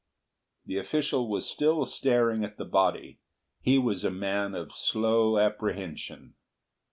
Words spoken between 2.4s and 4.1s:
at the body. He was a